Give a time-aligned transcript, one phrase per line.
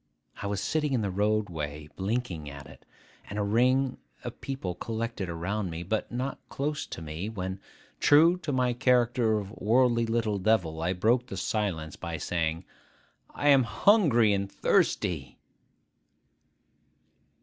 [0.41, 2.87] I was sitting in the road way, blinking at it,
[3.29, 7.59] and at a ring of people collected around me, but not close to me, when,
[7.99, 12.65] true to my character of worldly little devil, I broke silence by saying,
[13.35, 15.37] 'I am hungry and thirsty!